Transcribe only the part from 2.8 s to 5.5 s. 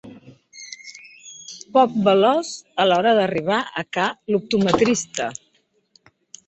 a l'hora d'arribar a ca l'optometrista.